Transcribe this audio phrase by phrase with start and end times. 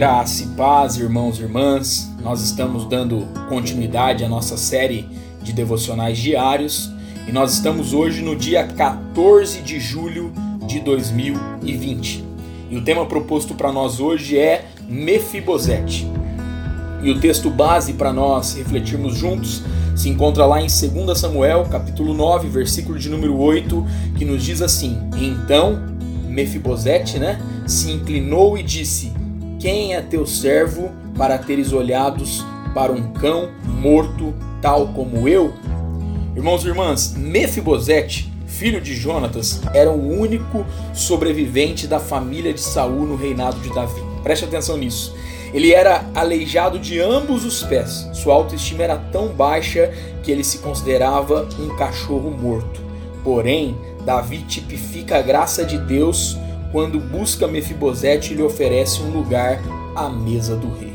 [0.00, 2.10] Graça e paz, irmãos e irmãs.
[2.22, 5.06] Nós estamos dando continuidade à nossa série
[5.42, 6.90] de devocionais diários
[7.28, 10.32] e nós estamos hoje no dia 14 de julho
[10.66, 12.24] de 2020.
[12.70, 16.10] E o tema proposto para nós hoje é Mefibosete.
[17.02, 19.62] E o texto base para nós refletirmos juntos
[19.94, 24.62] se encontra lá em 2 Samuel, capítulo 9, versículo de número 8, que nos diz
[24.62, 25.78] assim: Então
[26.26, 29.19] Mefibosete, né, se inclinou e disse:
[29.60, 35.52] Quem é teu servo para teres olhados para um cão morto tal como eu?
[36.34, 43.04] Irmãos e irmãs, Mefibosete, filho de Jonatas, era o único sobrevivente da família de Saul
[43.04, 44.00] no reinado de Davi.
[44.22, 45.14] Preste atenção nisso.
[45.52, 48.08] Ele era aleijado de ambos os pés.
[48.14, 52.80] Sua autoestima era tão baixa que ele se considerava um cachorro morto.
[53.22, 56.38] Porém, Davi tipifica a graça de Deus
[56.72, 59.60] quando busca Mefibosete e lhe oferece um lugar
[59.94, 60.92] à mesa do rei.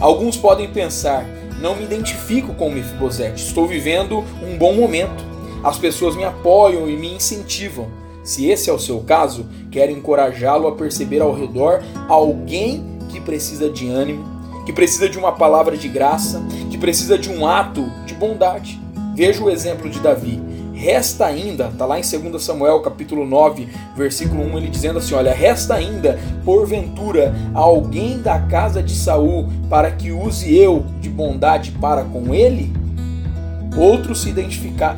[0.00, 1.26] Alguns podem pensar:
[1.60, 5.24] não me identifico com Mefibosete, estou vivendo um bom momento.
[5.64, 7.88] As pessoas me apoiam e me incentivam.
[8.22, 13.70] Se esse é o seu caso, quero encorajá-lo a perceber ao redor alguém que precisa
[13.70, 14.24] de ânimo,
[14.64, 18.80] que precisa de uma palavra de graça, que precisa de um ato de bondade.
[19.14, 20.42] Veja o exemplo de Davi.
[20.76, 25.32] Resta ainda, está lá em 2 Samuel capítulo 9, versículo 1, ele dizendo assim: Olha,
[25.32, 32.04] resta ainda, porventura, alguém da casa de Saul para que use eu de bondade para
[32.04, 32.70] com ele?
[33.74, 34.34] Outros se,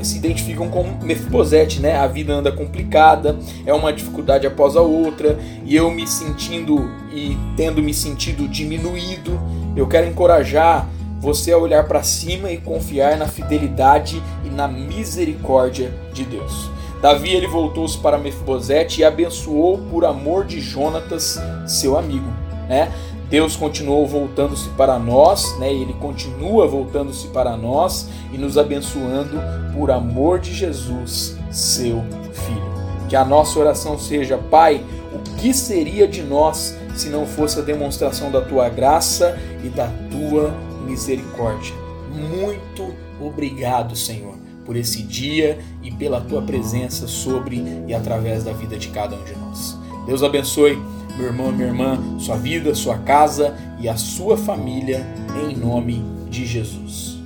[0.02, 1.96] se identificam com Mefibosete, né?
[1.96, 7.36] A vida anda complicada, é uma dificuldade após a outra, e eu me sentindo e
[7.56, 9.40] tendo me sentido diminuído,
[9.76, 10.88] eu quero encorajar
[11.20, 16.70] você a olhar para cima e confiar na fidelidade e na misericórdia de Deus.
[17.00, 22.28] Davi ele voltou-se para Mefibosete e abençoou por amor de Jonatas, seu amigo,
[22.68, 22.92] né?
[23.30, 25.70] Deus continuou voltando-se para nós, né?
[25.72, 29.38] Ele continua voltando-se para nós e nos abençoando
[29.74, 32.78] por amor de Jesus, seu filho.
[33.08, 34.82] Que a nossa oração seja, Pai,
[35.12, 39.88] o que seria de nós se não fosse a demonstração da tua graça e da
[40.10, 40.52] tua
[40.88, 41.74] misericórdia.
[42.10, 44.34] Muito obrigado, Senhor,
[44.64, 49.24] por esse dia e pela tua presença sobre e através da vida de cada um
[49.24, 49.78] de nós.
[50.06, 50.78] Deus abençoe
[51.18, 55.04] meu irmão, minha irmã, sua vida, sua casa e a sua família,
[55.42, 57.17] em nome de Jesus.